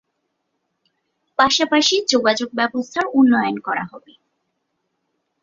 পাশাপাশি 1.39 1.95
যোগাযোগ 2.09 2.49
ব্যবস্থার 2.53 3.05
উন্নয়ন 3.13 3.57
করা 3.59 3.83
হবে। 3.91 4.11